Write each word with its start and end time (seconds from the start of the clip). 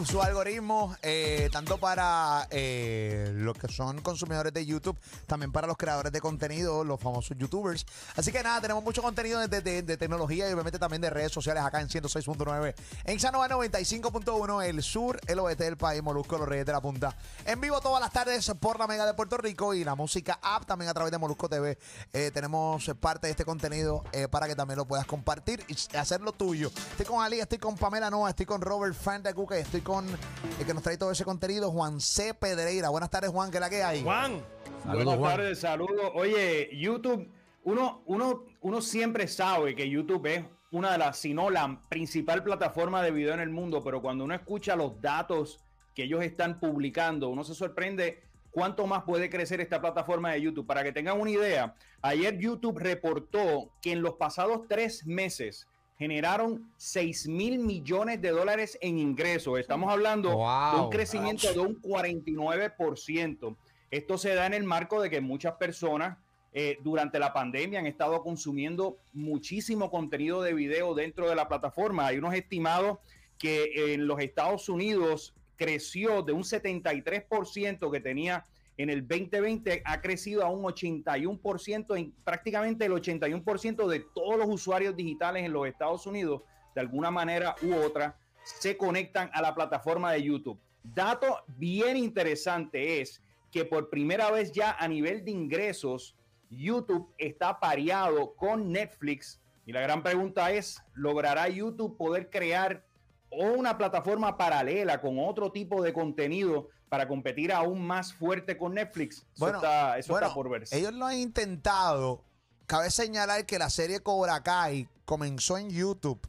YouTube, 0.00 0.06
su 0.06 0.22
algoritmo, 0.22 0.96
eh, 1.02 1.48
tanto 1.52 1.78
para 1.78 2.46
eh, 2.50 3.30
los 3.34 3.56
que 3.56 3.68
son 3.68 4.00
consumidores 4.00 4.52
de 4.52 4.64
YouTube, 4.64 4.96
también 5.26 5.52
para 5.52 5.66
los 5.66 5.76
creadores 5.76 6.10
de 6.12 6.20
contenido, 6.20 6.84
los 6.84 6.98
famosos 7.00 7.36
YouTubers. 7.36 7.84
Así 8.16 8.32
que 8.32 8.42
nada, 8.42 8.60
tenemos 8.60 8.82
mucho 8.82 9.02
contenido 9.02 9.46
de, 9.46 9.60
de- 9.60 9.96
tecnología 9.96 10.48
y 10.48 10.52
obviamente 10.52 10.78
también 10.78 11.02
de 11.02 11.10
redes 11.10 11.32
sociales 11.32 11.62
acá 11.62 11.80
en 11.80 11.88
106.9, 11.88 12.74
en 13.04 13.20
Sanova 13.20 13.48
95.1, 13.48 14.64
el 14.64 14.82
sur, 14.82 15.20
el 15.26 15.38
oeste 15.40 15.64
del 15.64 15.76
país, 15.76 16.02
Molusco, 16.02 16.38
los 16.38 16.48
Reyes 16.48 16.64
de 16.66 16.72
la 16.72 16.80
Punta. 16.80 17.14
En 17.44 17.60
vivo 17.60 17.80
todas 17.80 18.00
las 18.00 18.12
tardes 18.12 18.50
por 18.60 18.78
la 18.78 18.86
Mega 18.86 19.04
de 19.06 19.14
Puerto 19.14 19.36
Rico 19.36 19.74
y 19.74 19.84
la 19.84 19.94
música 19.94 20.38
app 20.42 20.64
también 20.66 20.88
a 20.90 20.94
través 20.94 21.10
de 21.12 21.18
Molusco 21.18 21.48
TV. 21.48 21.78
Eh, 22.12 22.30
tenemos 22.32 22.90
parte 23.00 23.26
de 23.26 23.32
este 23.32 23.44
contenido 23.44 24.04
eh, 24.12 24.28
para 24.28 24.46
que 24.46 24.54
también 24.56 24.78
lo 24.78 24.86
puedas 24.86 25.06
compartir 25.06 25.62
y 25.68 25.96
hacerlo 25.96 26.32
tuyo. 26.32 26.70
Estoy 26.92 27.06
con 27.06 27.22
Ali, 27.22 27.40
estoy 27.40 27.58
con 27.58 27.76
Pamela 27.76 28.08
Noa, 28.10 28.30
estoy 28.30 28.46
con 28.46 28.60
Robert 28.62 28.94
Fandacuca 28.94 29.58
y 29.58 29.62
estoy 29.62 29.80
con 29.82 29.89
el 29.98 30.66
que 30.66 30.72
nos 30.72 30.84
trae 30.84 30.96
todo 30.96 31.10
ese 31.10 31.24
contenido, 31.24 31.70
Juan 31.72 32.00
C. 32.00 32.32
Pedreira. 32.32 32.90
Buenas 32.90 33.10
tardes, 33.10 33.30
Juan, 33.30 33.50
¿qué 33.50 33.56
es 33.56 33.60
la 33.60 33.70
que 33.70 33.82
hay? 33.82 34.02
Juan, 34.04 34.40
Buenas 34.84 35.16
Juan. 35.16 35.36
tardes, 35.36 35.58
saludos. 35.58 36.12
Oye, 36.14 36.70
YouTube, 36.78 37.28
uno, 37.64 38.02
uno, 38.06 38.44
uno 38.60 38.80
siempre 38.82 39.26
sabe 39.26 39.74
que 39.74 39.90
YouTube 39.90 40.26
es 40.26 40.44
una 40.70 40.92
de 40.92 40.98
las, 40.98 41.18
si 41.18 41.34
no 41.34 41.50
la 41.50 41.80
principal 41.88 42.44
plataforma 42.44 43.02
de 43.02 43.10
video 43.10 43.34
en 43.34 43.40
el 43.40 43.50
mundo, 43.50 43.82
pero 43.82 44.00
cuando 44.00 44.22
uno 44.22 44.34
escucha 44.34 44.76
los 44.76 45.00
datos 45.00 45.58
que 45.96 46.04
ellos 46.04 46.22
están 46.22 46.60
publicando, 46.60 47.28
uno 47.28 47.42
se 47.42 47.54
sorprende 47.54 48.22
cuánto 48.52 48.86
más 48.86 49.02
puede 49.02 49.28
crecer 49.28 49.60
esta 49.60 49.80
plataforma 49.80 50.30
de 50.30 50.40
YouTube. 50.42 50.66
Para 50.66 50.84
que 50.84 50.92
tengan 50.92 51.20
una 51.20 51.30
idea, 51.30 51.74
ayer 52.00 52.38
YouTube 52.38 52.78
reportó 52.78 53.72
que 53.82 53.90
en 53.90 54.02
los 54.02 54.14
pasados 54.14 54.68
tres 54.68 55.04
meses 55.04 55.66
generaron 56.00 56.72
6 56.78 57.28
mil 57.28 57.58
millones 57.58 58.22
de 58.22 58.30
dólares 58.30 58.78
en 58.80 58.98
ingresos. 58.98 59.58
Estamos 59.60 59.92
hablando 59.92 60.30
de 60.30 60.80
un 60.80 60.88
crecimiento 60.88 61.52
de 61.52 61.60
un 61.60 61.78
49%. 61.82 63.54
Esto 63.90 64.16
se 64.16 64.34
da 64.34 64.46
en 64.46 64.54
el 64.54 64.64
marco 64.64 65.02
de 65.02 65.10
que 65.10 65.20
muchas 65.20 65.56
personas 65.56 66.16
eh, 66.54 66.78
durante 66.82 67.18
la 67.18 67.34
pandemia 67.34 67.80
han 67.80 67.86
estado 67.86 68.22
consumiendo 68.22 68.96
muchísimo 69.12 69.90
contenido 69.90 70.40
de 70.40 70.54
video 70.54 70.94
dentro 70.94 71.28
de 71.28 71.34
la 71.34 71.48
plataforma. 71.48 72.06
Hay 72.06 72.16
unos 72.16 72.32
estimados 72.32 72.96
que 73.36 73.92
en 73.92 74.06
los 74.06 74.20
Estados 74.20 74.70
Unidos 74.70 75.34
creció 75.56 76.22
de 76.22 76.32
un 76.32 76.44
73% 76.44 77.92
que 77.92 78.00
tenía 78.00 78.46
en 78.82 78.88
el 78.88 79.06
2020, 79.06 79.82
ha 79.84 80.00
crecido 80.00 80.42
a 80.42 80.48
un 80.48 80.62
81%, 80.62 81.98
en 81.98 82.12
prácticamente 82.24 82.86
el 82.86 82.92
81% 82.92 83.86
de 83.86 84.00
todos 84.14 84.38
los 84.38 84.48
usuarios 84.48 84.96
digitales 84.96 85.44
en 85.44 85.52
los 85.52 85.66
Estados 85.66 86.06
Unidos, 86.06 86.42
de 86.74 86.80
alguna 86.80 87.10
manera 87.10 87.54
u 87.62 87.74
otra, 87.74 88.16
se 88.42 88.78
conectan 88.78 89.28
a 89.34 89.42
la 89.42 89.54
plataforma 89.54 90.12
de 90.12 90.22
YouTube. 90.22 90.58
Dato 90.82 91.44
bien 91.58 91.98
interesante 91.98 93.02
es 93.02 93.22
que 93.52 93.66
por 93.66 93.90
primera 93.90 94.30
vez 94.30 94.50
ya 94.50 94.74
a 94.78 94.88
nivel 94.88 95.26
de 95.26 95.32
ingresos, 95.32 96.16
YouTube 96.48 97.12
está 97.18 97.60
pareado 97.60 98.34
con 98.34 98.72
Netflix. 98.72 99.42
Y 99.66 99.72
la 99.72 99.82
gran 99.82 100.02
pregunta 100.02 100.52
es, 100.52 100.82
¿logrará 100.94 101.50
YouTube 101.50 101.98
poder 101.98 102.30
crear 102.30 102.82
una 103.30 103.76
plataforma 103.78 104.36
paralela 104.36 105.00
con 105.00 105.18
otro 105.18 105.52
tipo 105.52 105.82
de 105.82 105.92
contenido 105.92 106.68
para 106.88 107.06
competir 107.06 107.52
aún 107.52 107.86
más 107.86 108.12
fuerte 108.12 108.56
con 108.58 108.74
Netflix? 108.74 109.18
Eso, 109.18 109.26
Bueno, 109.38 109.58
está, 109.58 109.98
eso 109.98 110.12
bueno, 110.12 110.26
está 110.26 110.34
por 110.34 110.50
verse. 110.50 110.76
Ellos 110.76 110.92
lo 110.92 111.06
han 111.06 111.18
intentado. 111.18 112.24
Cabe 112.66 112.90
señalar 112.90 113.46
que 113.46 113.58
la 113.58 113.70
serie 113.70 114.00
Cobra 114.00 114.42
Kai 114.42 114.88
comenzó 115.04 115.58
en 115.58 115.70
YouTube. 115.70 116.20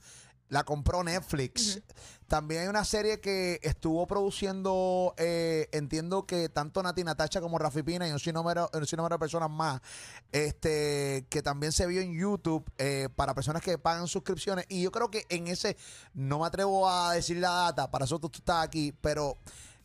La 0.52 0.66
compró 0.66 1.02
Netflix. 1.02 1.82
También 2.28 2.64
hay 2.64 2.68
una 2.68 2.84
serie 2.84 3.22
que 3.22 3.62
estuvo 3.64 4.06
produciendo, 4.06 5.14
eh, 5.16 5.70
entiendo 5.72 6.26
que 6.26 6.50
tanto 6.50 6.84
Nati 6.84 7.06
Natacha 7.06 7.40
como 7.40 7.58
Rafi 7.58 7.84
Pina 7.84 8.06
y 8.06 8.12
un 8.12 8.20
sinnúmero, 8.20 8.70
un 8.74 8.86
sinnúmero 8.86 9.16
de 9.16 9.20
personas 9.20 9.50
más, 9.50 9.80
este, 10.34 11.26
que 11.30 11.42
también 11.42 11.72
se 11.72 11.88
vio 11.88 12.02
en 12.02 12.14
YouTube 12.14 12.70
eh, 12.78 13.08
para 13.16 13.34
personas 13.34 13.62
que 13.62 13.78
pagan 13.78 14.10
suscripciones. 14.10 14.66
Y 14.68 14.82
yo 14.82 14.92
creo 14.92 15.10
que 15.10 15.26
en 15.30 15.48
ese, 15.48 15.78
no 16.14 16.40
me 16.40 16.48
atrevo 16.48 16.90
a 16.90 17.14
decir 17.14 17.38
la 17.38 17.52
data, 17.52 17.90
para 17.90 18.04
eso 18.04 18.20
tú, 18.20 18.28
tú 18.28 18.40
estás 18.40 18.66
aquí, 18.66 18.92
pero 19.00 19.38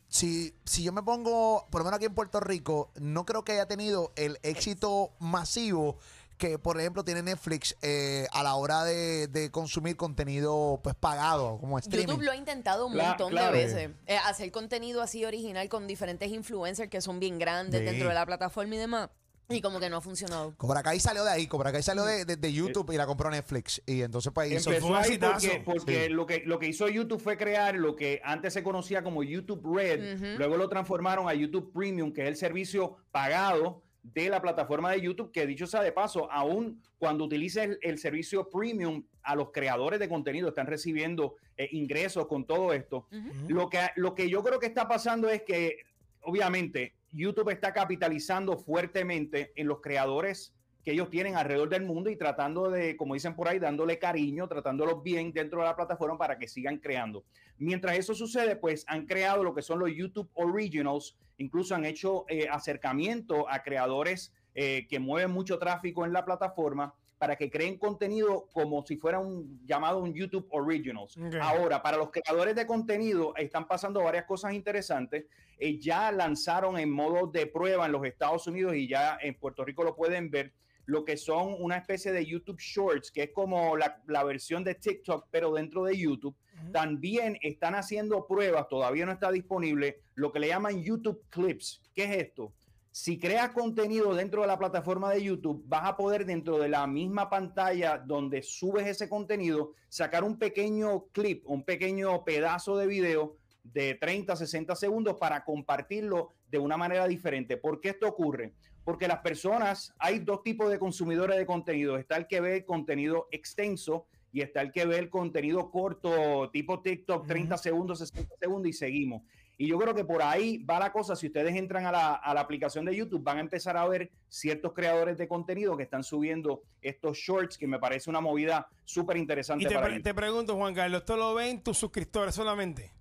si, 0.08 0.52
si 0.64 0.82
yo 0.82 0.92
me 0.92 1.04
pongo, 1.04 1.64
por 1.70 1.82
lo 1.82 1.84
menos 1.84 1.98
aquí 1.98 2.06
en 2.06 2.14
Puerto 2.14 2.40
Rico, 2.40 2.90
no 2.96 3.24
creo 3.24 3.44
que 3.44 3.52
haya 3.52 3.68
tenido 3.68 4.12
el 4.16 4.40
éxito 4.42 5.12
masivo 5.20 5.98
que, 6.36 6.58
por 6.58 6.78
ejemplo, 6.78 7.04
tiene 7.04 7.22
Netflix 7.22 7.76
eh, 7.82 8.26
a 8.32 8.42
la 8.42 8.54
hora 8.56 8.84
de, 8.84 9.26
de 9.28 9.50
consumir 9.50 9.96
contenido 9.96 10.80
pues 10.82 10.94
pagado, 10.94 11.58
como 11.58 11.78
streaming. 11.78 12.06
YouTube 12.08 12.22
lo 12.24 12.32
ha 12.32 12.36
intentado 12.36 12.86
un 12.86 12.96
montón 12.96 13.30
claro. 13.30 13.56
de 13.56 13.64
veces. 13.64 13.90
Eh, 14.06 14.16
hacer 14.24 14.50
contenido 14.50 15.02
así 15.02 15.24
original 15.24 15.68
con 15.68 15.86
diferentes 15.86 16.30
influencers 16.30 16.90
que 16.90 17.00
son 17.00 17.20
bien 17.20 17.38
grandes 17.38 17.80
Sí. 17.80 17.84
dentro 17.86 18.08
de 18.08 18.14
la 18.14 18.26
plataforma 18.26 18.74
y 18.74 18.78
demás. 18.78 19.08
Y 19.48 19.60
como 19.60 19.78
que 19.78 19.88
no 19.88 19.98
ha 19.98 20.00
funcionado. 20.00 20.54
Cobra 20.56 20.82
Kai 20.82 20.98
salió 20.98 21.22
de 21.22 21.30
ahí, 21.30 21.46
Cobra 21.46 21.70
Kai 21.70 21.80
salió 21.80 22.04
de, 22.04 22.24
de- 22.24 22.34
de 22.34 22.52
YouTube 22.52 22.90
y 22.90 22.96
la 22.96 23.06
compró 23.06 23.30
Netflix. 23.30 23.80
Y 23.86 24.02
entonces 24.02 24.32
pues 24.34 24.50
hizo... 24.50 24.70
Empezó 24.70 24.88
un 24.88 24.96
ahí 24.96 25.18
porque, 25.18 25.62
porque 25.64 26.04
Sí. 26.06 26.08
lo, 26.12 26.26
que, 26.26 26.42
lo 26.44 26.58
que 26.58 26.66
hizo 26.66 26.88
YouTube 26.88 27.20
fue 27.22 27.36
crear 27.36 27.76
lo 27.76 27.94
que 27.94 28.20
antes 28.24 28.52
se 28.54 28.64
conocía 28.64 29.04
como 29.04 29.22
YouTube 29.22 29.62
Red, 29.72 30.36
luego 30.36 30.56
lo 30.56 30.68
transformaron 30.68 31.28
a 31.28 31.34
YouTube 31.34 31.72
Premium, 31.72 32.12
que 32.12 32.22
es 32.22 32.28
el 32.28 32.36
servicio 32.36 32.96
pagado 33.12 33.84
de 34.14 34.28
la 34.28 34.40
plataforma 34.40 34.92
de 34.92 35.00
YouTube, 35.00 35.32
que 35.32 35.46
dicho 35.46 35.66
sea 35.66 35.82
de 35.82 35.92
paso, 35.92 36.30
aún 36.30 36.80
cuando 36.98 37.24
utilices 37.24 37.64
el, 37.64 37.78
el 37.82 37.98
servicio 37.98 38.48
Premium, 38.48 39.04
a 39.26 39.34
los 39.34 39.50
creadores 39.50 39.98
de 39.98 40.08
contenido 40.08 40.48
están 40.48 40.66
recibiendo 40.66 41.34
eh, 41.56 41.68
ingresos 41.72 42.26
con 42.26 42.46
todo 42.46 42.72
esto. 42.72 43.06
lo, 43.48 43.68
que, 43.68 43.80
lo 43.96 44.14
que 44.14 44.30
yo 44.30 44.42
creo 44.42 44.60
que 44.60 44.66
está 44.66 44.86
pasando 44.86 45.28
es 45.28 45.42
que, 45.42 45.78
obviamente, 46.20 46.94
YouTube 47.10 47.50
está 47.50 47.72
capitalizando 47.72 48.56
fuertemente 48.56 49.52
en 49.56 49.66
los 49.66 49.80
creadores 49.80 50.54
que 50.86 50.92
ellos 50.92 51.10
tienen 51.10 51.34
alrededor 51.34 51.68
del 51.68 51.82
mundo 51.82 52.10
y 52.10 52.16
tratando 52.16 52.70
de, 52.70 52.96
como 52.96 53.14
dicen 53.14 53.34
por 53.34 53.48
ahí, 53.48 53.58
dándole 53.58 53.98
cariño, 53.98 54.46
tratándolos 54.46 55.02
bien 55.02 55.32
dentro 55.32 55.58
de 55.58 55.64
la 55.64 55.74
plataforma 55.74 56.16
para 56.16 56.38
que 56.38 56.46
sigan 56.46 56.78
creando. 56.78 57.24
Mientras 57.58 57.98
eso 57.98 58.14
sucede, 58.14 58.54
pues 58.54 58.84
han 58.86 59.04
creado 59.04 59.42
lo 59.42 59.52
que 59.52 59.62
son 59.62 59.80
los 59.80 59.90
YouTube 59.92 60.30
Originals, 60.34 61.16
incluso 61.38 61.74
han 61.74 61.84
hecho 61.84 62.24
eh, 62.28 62.46
acercamiento 62.48 63.50
a 63.50 63.64
creadores 63.64 64.32
eh, 64.54 64.86
que 64.88 65.00
mueven 65.00 65.32
mucho 65.32 65.58
tráfico 65.58 66.04
en 66.04 66.12
la 66.12 66.24
plataforma 66.24 66.94
para 67.18 67.34
que 67.34 67.50
creen 67.50 67.78
contenido 67.78 68.46
como 68.52 68.86
si 68.86 68.96
fuera 68.96 69.18
un 69.18 69.58
llamado 69.66 69.98
un 69.98 70.14
YouTube 70.14 70.46
Originals. 70.50 71.18
Ahora, 71.40 71.82
para 71.82 71.96
los 71.96 72.12
creadores 72.12 72.54
de 72.54 72.64
contenido 72.64 73.34
están 73.34 73.66
pasando 73.66 74.04
varias 74.04 74.24
cosas 74.26 74.54
interesantes. 74.54 75.24
Eh, 75.58 75.80
ya 75.80 76.12
lanzaron 76.12 76.78
en 76.78 76.92
modo 76.92 77.26
de 77.26 77.48
prueba 77.48 77.86
en 77.86 77.92
los 77.92 78.04
Estados 78.04 78.46
Unidos 78.46 78.76
y 78.76 78.86
ya 78.86 79.18
en 79.20 79.34
Puerto 79.34 79.64
Rico 79.64 79.82
lo 79.82 79.96
pueden 79.96 80.30
ver 80.30 80.52
lo 80.86 81.04
que 81.04 81.16
son 81.16 81.56
una 81.58 81.76
especie 81.76 82.12
de 82.12 82.24
YouTube 82.24 82.58
Shorts, 82.58 83.10
que 83.10 83.24
es 83.24 83.30
como 83.32 83.76
la, 83.76 84.02
la 84.06 84.24
versión 84.24 84.64
de 84.64 84.74
TikTok, 84.74 85.26
pero 85.30 85.52
dentro 85.52 85.84
de 85.84 85.96
YouTube. 85.96 86.36
También 86.72 87.36
están 87.42 87.74
haciendo 87.74 88.26
pruebas, 88.26 88.68
todavía 88.68 89.04
no 89.04 89.12
está 89.12 89.30
disponible, 89.30 90.00
lo 90.14 90.32
que 90.32 90.40
le 90.40 90.48
llaman 90.48 90.82
YouTube 90.82 91.22
Clips. 91.28 91.82
¿Qué 91.94 92.04
es 92.04 92.16
esto? 92.28 92.54
Si 92.90 93.18
creas 93.18 93.50
contenido 93.50 94.14
dentro 94.14 94.40
de 94.40 94.46
la 94.46 94.58
plataforma 94.58 95.10
de 95.12 95.22
YouTube, 95.22 95.62
vas 95.66 95.84
a 95.84 95.98
poder 95.98 96.24
dentro 96.24 96.58
de 96.58 96.70
la 96.70 96.86
misma 96.86 97.28
pantalla 97.28 97.98
donde 97.98 98.42
subes 98.42 98.86
ese 98.86 99.06
contenido, 99.06 99.74
sacar 99.90 100.24
un 100.24 100.38
pequeño 100.38 101.08
clip, 101.12 101.44
un 101.46 101.62
pequeño 101.62 102.24
pedazo 102.24 102.74
de 102.78 102.86
video 102.86 103.36
de 103.64 103.96
30, 103.96 104.34
60 104.34 104.74
segundos 104.76 105.16
para 105.20 105.44
compartirlo 105.44 106.32
de 106.48 106.58
una 106.58 106.78
manera 106.78 107.06
diferente. 107.06 107.58
¿Por 107.58 107.82
qué 107.82 107.90
esto 107.90 108.08
ocurre? 108.08 108.54
Porque 108.86 109.08
las 109.08 109.18
personas, 109.18 109.92
hay 109.98 110.20
dos 110.20 110.44
tipos 110.44 110.70
de 110.70 110.78
consumidores 110.78 111.36
de 111.36 111.44
contenido. 111.44 111.98
Está 111.98 112.16
el 112.16 112.28
que 112.28 112.40
ve 112.40 112.64
contenido 112.64 113.26
extenso 113.32 114.06
y 114.32 114.42
está 114.42 114.60
el 114.62 114.70
que 114.70 114.86
ve 114.86 114.96
el 114.98 115.10
contenido 115.10 115.72
corto, 115.72 116.48
tipo 116.52 116.80
TikTok, 116.80 117.26
30 117.26 117.58
segundos, 117.58 117.98
60 117.98 118.36
segundos 118.38 118.70
y 118.70 118.72
seguimos. 118.72 119.22
Y 119.58 119.66
yo 119.66 119.76
creo 119.78 119.92
que 119.92 120.04
por 120.04 120.22
ahí 120.22 120.58
va 120.64 120.78
la 120.78 120.92
cosa. 120.92 121.16
Si 121.16 121.26
ustedes 121.26 121.56
entran 121.56 121.84
a 121.84 121.90
la, 121.90 122.14
a 122.14 122.32
la 122.32 122.42
aplicación 122.42 122.84
de 122.84 122.94
YouTube, 122.94 123.24
van 123.24 123.38
a 123.38 123.40
empezar 123.40 123.76
a 123.76 123.88
ver 123.88 124.12
ciertos 124.28 124.72
creadores 124.72 125.18
de 125.18 125.26
contenido 125.26 125.76
que 125.76 125.82
están 125.82 126.04
subiendo 126.04 126.62
estos 126.80 127.18
shorts, 127.18 127.58
que 127.58 127.66
me 127.66 127.80
parece 127.80 128.08
una 128.08 128.20
movida 128.20 128.68
súper 128.84 129.16
interesante 129.16 129.64
Y 129.64 129.68
te, 129.68 129.74
para 129.74 129.86
pre- 129.86 130.00
te 130.00 130.14
pregunto, 130.14 130.54
Juan 130.56 130.74
Carlos, 130.74 131.00
¿esto 131.00 131.16
lo 131.16 131.34
ven 131.34 131.60
tus 131.60 131.76
suscriptores 131.76 132.34
solamente? 132.36 132.92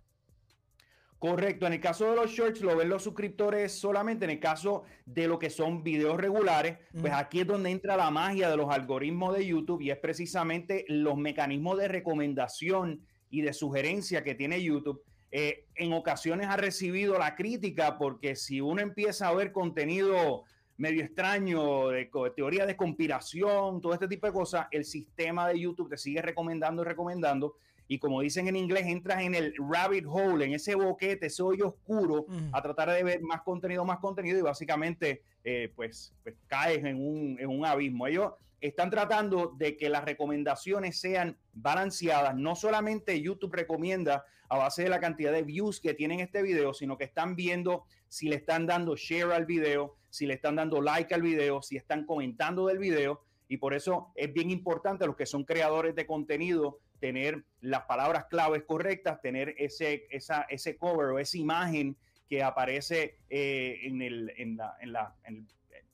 Correcto, 1.20 1.66
en 1.66 1.74
el 1.74 1.80
caso 1.80 2.10
de 2.10 2.16
los 2.16 2.32
shorts 2.32 2.62
lo 2.62 2.76
ven 2.76 2.90
los 2.90 3.04
suscriptores 3.04 3.72
solamente, 3.72 4.26
en 4.26 4.32
el 4.32 4.40
caso 4.40 4.84
de 5.06 5.28
lo 5.28 5.40
que 5.40 5.50
son 5.50 5.82
videos 5.82 6.18
regulares, 6.18 6.78
pues 7.00 7.14
aquí 7.14 7.40
es 7.40 7.48
donde 7.48 7.72
entra 7.72 7.96
la 7.96 8.12
magia 8.12 8.50
de 8.50 8.58
los 8.58 8.70
algoritmos 8.70 9.36
de 9.36 9.46
YouTube 9.46 9.82
y 9.82 9.92
es 9.92 9.98
precisamente 9.98 10.86
los 10.90 11.18
mecanismos 11.18 11.78
de 11.78 11.88
recomendación 11.88 13.02
y 13.30 13.42
de 13.42 13.54
sugerencia 13.54 14.24
que 14.24 14.36
tiene 14.36 14.62
YouTube. 14.62 15.04
Eh, 15.32 15.66
en 15.76 15.94
ocasiones 15.94 16.48
ha 16.48 16.58
recibido 16.58 17.18
la 17.18 17.36
crítica 17.36 17.98
porque 17.98 18.36
si 18.36 18.62
uno 18.62 18.82
empieza 18.82 19.28
a 19.28 19.34
ver 19.34 19.52
contenido 19.52 20.44
medio 20.78 21.04
extraño, 21.04 21.90
de 21.90 22.10
teoría 22.36 22.66
de 22.66 22.76
conspiración, 22.76 23.82
todo 23.82 23.94
este 23.94 24.08
tipo 24.08 24.28
de 24.28 24.34
cosas, 24.34 24.68
el 24.72 24.86
sistema 24.86 25.48
de 25.48 25.60
YouTube 25.60 25.90
te 25.90 25.98
sigue 25.98 26.22
recomendando 26.22 26.82
y 26.82 26.86
recomendando. 26.86 27.56
Y 27.88 28.00
como 28.00 28.22
dicen 28.22 28.48
en 28.48 28.56
inglés, 28.56 28.86
entras 28.88 29.22
en 29.22 29.36
el 29.36 29.54
rabbit 29.58 30.06
hole, 30.08 30.46
en 30.46 30.54
ese 30.54 30.76
boquete, 30.76 31.28
ese 31.28 31.44
hoyo 31.44 31.68
oscuro, 31.68 32.26
a 32.52 32.62
tratar 32.62 32.92
de 32.92 33.04
ver 33.04 33.22
más 33.22 33.42
contenido, 33.42 33.86
más 33.86 34.00
contenido 34.00 34.40
y 34.40 34.42
básicamente 34.42 35.24
eh, 35.44 35.72
pues, 35.76 36.14
pues 36.24 36.36
caes 36.48 36.84
en 36.84 36.98
un, 36.98 37.38
en 37.40 37.48
un 37.48 37.66
abismo. 37.66 38.08
Ellos 38.08 38.34
están 38.60 38.90
tratando 38.90 39.54
de 39.56 39.78
que 39.78 39.90
las 39.90 40.04
recomendaciones 40.04 41.00
sean 41.00 41.38
balanceadas. 41.54 42.36
No 42.36 42.56
solamente 42.56 43.22
YouTube 43.22 43.54
recomienda 43.54 44.26
a 44.50 44.58
base 44.58 44.84
de 44.84 44.90
la 44.90 45.00
cantidad 45.00 45.32
de 45.32 45.44
views 45.44 45.80
que 45.80 45.94
tienen 45.94 46.20
este 46.20 46.42
video, 46.42 46.74
sino 46.74 46.98
que 46.98 47.04
están 47.04 47.36
viendo 47.36 47.84
si 48.08 48.30
le 48.30 48.38
están 48.38 48.66
dando 48.66 48.96
share 48.96 49.32
al 49.32 49.46
video, 49.46 49.96
si 50.10 50.26
le 50.26 50.36
están 50.36 50.56
dando 50.56 50.82
like 50.82 51.14
al 51.14 51.22
video, 51.22 51.62
si 51.62 51.78
están 51.78 52.06
comentando 52.06 52.68
del 52.68 52.80
video. 52.80 53.22
Y 53.48 53.58
por 53.58 53.74
eso 53.74 54.12
es 54.16 54.34
bien 54.34 54.50
importante 54.50 55.06
los 55.06 55.16
que 55.16 55.26
son 55.26 55.44
creadores 55.44 55.94
de 55.96 56.08
contenido 56.08 56.80
tener 57.00 57.44
las 57.62 57.84
palabras 57.84 58.26
claves 58.26 58.64
correctas, 58.64 59.22
tener 59.22 59.56
ese, 59.58 60.08
esa, 60.10 60.44
ese 60.50 60.78
cover 60.78 61.08
o 61.08 61.20
esa 61.20 61.38
imagen 61.38 61.96
que 62.30 62.42
aparece 62.44 63.18
eh, 63.30 63.80
en 63.84 64.02
el, 64.02 64.34
en 64.38 64.58
la, 64.58 64.76
en 64.82 64.94
la, 64.94 65.16
en- 65.26 65.48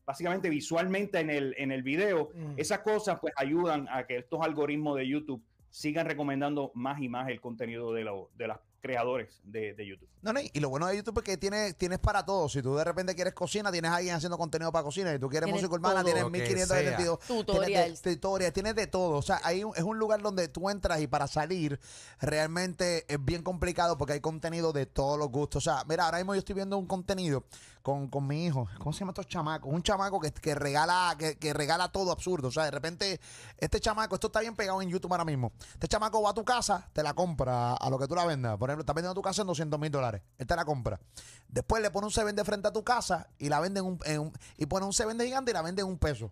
básicamente 0.06 0.50
visualmente 0.50 1.20
en 1.20 1.30
el, 1.30 1.56
en 1.58 1.72
el 1.72 1.84
video. 1.84 2.30
Mm. 2.34 2.54
Esas 2.58 2.80
cosas 2.80 3.20
pues 3.20 3.34
ayudan 3.38 3.88
a 3.90 4.06
que 4.06 4.18
estos 4.18 4.42
algoritmos 4.42 4.98
de 4.98 5.08
YouTube 5.08 5.42
sigan 5.70 6.06
recomendando 6.06 6.72
más 6.76 7.02
y 7.02 7.08
más 7.08 7.30
el 7.30 7.40
contenido 7.40 7.94
de, 7.94 8.04
los 8.04 8.28
de 8.38 8.48
los 8.48 8.58
creadores 8.82 9.40
de, 9.44 9.74
de 9.74 9.86
YouTube. 9.88 10.08
No, 10.22 10.34
no, 10.34 10.40
y 10.42 10.60
lo 10.60 10.70
bueno 10.70 10.88
de 10.88 10.98
YouTube 10.98 11.20
es 11.20 11.24
que 11.24 11.38
tiene, 11.38 11.74
tienes 11.74 12.00
para 12.00 12.26
todo. 12.26 12.50
Si 12.50 12.62
tú 12.62 12.76
de 12.76 12.84
repente 12.84 13.16
quieres 13.16 13.34
cocina, 13.34 13.72
tienes 13.72 13.90
a 13.92 13.96
alguien 13.98 14.16
haciendo 14.16 14.38
contenido 14.38 14.72
para 14.72 14.84
cocina. 14.84 15.12
Si 15.14 15.20
tú 15.20 15.30
quieres 15.30 15.46
Tienes 15.48 15.62
música 15.64 15.76
urbana, 15.76 16.04
tienes 16.04 16.24
Lo 16.24 16.32
que 16.32 16.40
1572. 16.40 17.20
Tutorials. 17.20 17.66
Tienes 17.68 18.02
de, 18.04 18.16
tutorials, 18.16 18.54
tienes 18.54 18.76
de 18.76 18.88
todo. 18.88 19.18
O 19.18 19.22
sea, 19.22 19.40
hay 19.44 19.64
un- 19.64 19.74
es 19.76 19.84
un 19.84 19.98
lugar 19.98 20.22
donde 20.22 20.48
tú 20.48 20.70
entras 20.70 21.00
y 21.02 21.08
para 21.08 21.28
salir 21.28 21.80
realmente 22.20 23.06
es 23.14 23.24
bien 23.24 23.44
complicado 23.44 23.98
porque 23.98 24.14
hay 24.14 24.22
contenido 24.22 24.72
de 24.74 24.86
todos 24.86 25.18
los 25.18 25.30
gustos. 25.30 25.66
O 25.68 25.72
sea, 25.72 25.84
mira, 25.88 26.06
ahora 26.06 26.18
mismo 26.20 26.34
yo 26.34 26.40
estoy 26.40 26.56
viendo 26.56 26.78
un 26.78 26.88
contenido 26.88 27.44
con, 27.82 28.08
con 28.10 28.28
mi 28.28 28.46
hijo. 28.46 28.68
¿Cómo 28.78 28.94
se 28.94 29.00
llama 29.00 29.12
estos 29.12 29.28
chamacos? 29.28 29.72
Un 29.72 29.82
chamaco 29.84 30.20
que, 30.20 30.32
que 30.32 30.56
regala 30.56 31.16
que, 31.18 31.38
que 31.38 31.54
regala 31.54 31.92
todo 31.92 32.12
absurdo. 32.12 32.48
O 32.48 32.52
sea, 32.52 32.66
de 32.66 32.72
repente, 32.72 33.20
este 33.58 33.80
chamaco, 33.80 34.16
esto 34.16 34.28
está 34.28 34.40
bien 34.40 34.56
pegado 34.56 34.82
en 34.82 34.90
YouTube 34.90 35.12
ahora 35.12 35.26
mismo. 35.26 35.52
Este 35.74 35.88
chamaco 35.88 36.22
va 36.22 36.30
a 36.30 36.34
tu 36.34 36.46
casa, 36.46 36.90
te 36.94 37.04
la 37.04 37.14
compra 37.14 37.74
a 37.74 37.90
lo 37.90 37.98
que 38.00 38.08
tú 38.08 38.16
la 38.16 38.26
vendas. 38.26 38.58
Por 38.58 38.71
ejemplo, 38.72 38.82
estás 38.82 38.96
vendiendo 38.96 39.14
tu 39.14 39.22
casa 39.22 39.42
en 39.42 39.48
200 39.48 39.80
mil 39.80 39.92
dólares. 39.92 40.22
Él 40.38 40.48
te 40.48 40.56
la 40.56 40.66
compra. 40.66 41.00
Después 41.48 41.82
le 41.82 41.92
pone 41.92 42.08
un 42.08 42.12
se 42.12 42.24
vende 42.24 42.44
frente 42.44 42.68
a 42.68 42.74
tu 42.74 42.84
casa 42.84 43.30
y 43.38 43.50
la 43.50 43.60
vende 43.60 43.80
en 43.80 44.20
un, 44.20 44.34
y 44.58 44.66
pone 44.66 44.86
un 44.86 44.94
se 44.94 45.06
vende 45.06 45.26
gigante 45.26 45.52
y 45.52 45.54
la 45.54 45.62
vende 45.62 45.82
en 45.82 45.88
un 45.88 45.98
peso. 45.98 46.32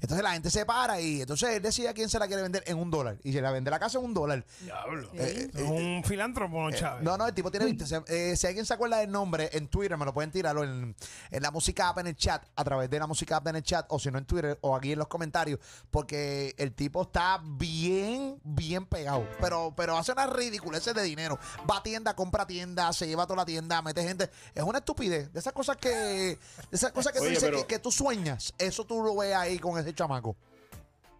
Entonces 0.00 0.22
la 0.22 0.32
gente 0.32 0.50
se 0.50 0.64
para 0.66 1.00
y 1.00 1.22
entonces 1.22 1.50
él 1.50 1.62
decide 1.62 1.88
a 1.88 1.94
quién 1.94 2.08
se 2.08 2.18
la 2.18 2.26
quiere 2.26 2.42
vender 2.42 2.62
en 2.66 2.78
un 2.78 2.90
dólar. 2.90 3.18
Y 3.22 3.32
se 3.32 3.40
la 3.40 3.50
vende 3.50 3.70
la 3.70 3.78
casa 3.78 3.98
en 3.98 4.04
un 4.04 4.14
dólar. 4.14 4.44
Diablo. 4.60 5.10
Eh, 5.14 5.50
Es 5.54 5.62
un 5.62 6.02
filántropo, 6.04 6.62
¿no, 6.62 6.70
Chávez? 6.76 7.02
No, 7.02 7.16
no, 7.16 7.26
el 7.26 7.34
tipo 7.34 7.50
tiene 7.50 7.66
20. 7.66 7.86
Se- 7.86 8.02
eh, 8.08 8.36
si 8.36 8.46
alguien 8.46 8.64
se 8.66 8.74
acuerda 8.74 8.98
del 8.98 9.10
nombre, 9.10 9.50
en 9.52 9.68
Twitter 9.68 9.96
me 9.96 10.04
lo 10.04 10.12
pueden 10.14 10.30
tirar 10.30 10.56
o 10.56 10.64
en, 10.64 10.94
en 11.30 11.42
la 11.42 11.50
música 11.50 11.88
app 11.88 11.98
en 11.98 12.08
el 12.08 12.16
chat, 12.16 12.44
a 12.56 12.64
través 12.64 12.88
de 12.90 12.98
la 12.98 13.06
música 13.06 13.36
app 13.36 13.46
en 13.48 13.56
el 13.56 13.62
chat, 13.62 13.86
o 13.88 13.98
si 13.98 14.10
no 14.10 14.18
en 14.18 14.24
Twitter 14.24 14.58
o 14.62 14.74
aquí 14.76 14.92
en 14.92 14.98
los 14.98 15.08
comentarios, 15.08 15.58
porque 15.90 16.54
el 16.58 16.72
tipo 16.74 17.02
está 17.02 17.40
bien, 17.44 18.40
bien 18.44 18.86
pegado. 18.86 19.26
Pero, 19.40 19.72
pero 19.76 19.96
hace 19.96 20.12
unas 20.12 20.30
ridiculeces 20.30 20.94
de 20.94 21.02
dinero. 21.02 21.38
Va 21.70 21.78
a 21.78 21.82
tienda, 21.82 22.14
compra 22.14 22.46
tienda, 22.46 22.92
se 22.92 23.06
lleva 23.06 23.24
toda 23.26 23.38
la 23.38 23.44
tienda, 23.44 23.80
mete 23.82 24.02
gente. 24.02 24.30
Es 24.54 24.62
una 24.62 24.78
estupidez. 24.78 25.32
De 25.32 25.40
esas 25.40 25.52
cosas 25.52 25.76
que, 25.76 25.88
de 25.88 26.38
esas 26.70 26.92
cosas 26.92 27.12
que 27.12 27.18
tú 27.18 27.24
Oye, 27.24 27.34
dices 27.34 27.44
pero- 27.48 27.58
que, 27.62 27.66
que 27.66 27.78
tú 27.78 27.90
sueñas. 27.90 28.52
Eso 28.58 28.84
tú 28.84 29.02
lo 29.02 29.16
ves 29.16 29.34
ahí 29.34 29.58
con 29.58 29.71
ese 29.78 29.92
chamaco. 29.94 30.36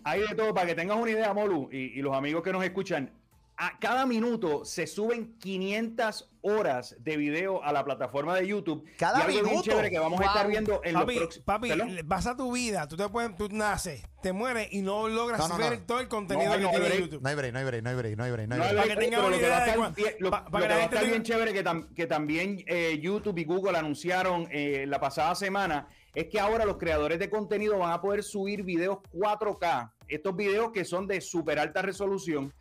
Hay 0.04 0.20
de 0.20 0.34
todo, 0.34 0.52
para 0.52 0.66
que 0.66 0.74
tengas 0.74 0.96
una 0.96 1.10
idea, 1.10 1.32
Molu, 1.32 1.68
y, 1.70 1.98
y 1.98 2.02
los 2.02 2.14
amigos 2.14 2.42
que 2.42 2.52
nos 2.52 2.64
escuchan, 2.64 3.12
a 3.56 3.78
cada 3.78 4.04
minuto 4.06 4.64
se 4.64 4.88
suben 4.88 5.36
500 5.38 6.28
horas 6.40 6.96
de 6.98 7.16
video 7.16 7.62
a 7.62 7.72
la 7.72 7.84
plataforma 7.84 8.34
de 8.34 8.48
YouTube. 8.48 8.84
Cada 8.98 9.18
Y 9.18 9.22
algo 9.22 9.32
bien 9.34 9.44
minuto. 9.44 9.62
chévere 9.70 9.90
que 9.90 9.98
vamos 10.00 10.20
a 10.20 10.24
estar 10.24 10.48
viendo 10.48 10.80
en 10.82 10.94
Papi, 10.94 11.14
los 11.20 11.38
papi, 11.38 11.70
pasa 12.08 12.36
tu 12.36 12.50
vida, 12.50 12.88
tú 12.88 12.96
te 12.96 13.08
puedes, 13.08 13.36
tú 13.36 13.48
naces, 13.52 14.02
te 14.22 14.32
mueres 14.32 14.66
y 14.72 14.80
no 14.82 15.06
logras 15.06 15.38
No, 15.38 15.48
no, 15.48 15.58
ver 15.58 15.78
no. 15.80 15.86
todo 15.86 16.00
el 16.00 16.08
contenido 16.08 16.48
No, 16.50 16.56
que 16.56 16.62
no, 16.62 16.70
tiene. 16.70 16.98
YouTube. 16.98 17.22
No 17.22 17.28
hay 17.28 17.34
break, 17.36 17.52
no 17.52 17.58
hay 17.60 17.64
break, 17.66 17.82
no 17.84 17.90
hay 17.90 17.96
break, 17.96 18.16
no 18.16 18.24
hay 18.24 18.30
break, 18.32 18.48
no 18.48 18.54
hay 18.54 18.60
No, 18.60 18.66
break. 18.66 18.76
Para 18.76 18.98
que 18.98 19.30
lo 19.30 19.38
que 19.38 19.48
va 19.48 19.56
a 19.56 19.66
estar 19.66 19.78
bien- 19.78 20.30
para 20.50 20.66
que 20.78 20.84
estar 20.84 21.06
bien 21.06 21.22
chévere 21.22 21.52
que, 21.52 21.64
tam- 21.64 21.94
que 21.94 22.06
también 22.06 22.64
eh, 22.66 22.98
YouTube 23.00 23.38
y 23.38 23.44
Google 23.44 23.78
anunciaron 23.78 24.48
eh, 24.50 24.86
la 24.88 24.98
pasada 24.98 25.36
semana 25.36 25.86
es 26.14 26.26
que 26.28 26.40
ahora 26.40 26.64
los 26.64 26.76
creadores 26.76 27.18
de 27.18 27.30
contenido 27.30 27.78
van 27.78 27.92
a 27.92 28.00
poder 28.00 28.22
subir 28.22 28.62
videos 28.62 28.98
4K. 29.12 29.92
Estos 30.08 30.36
videos 30.36 30.72
que 30.72 30.84
son 30.84 31.06
de 31.06 31.20
súper 31.20 31.58
alta 31.58 31.82
resolución 31.82 32.52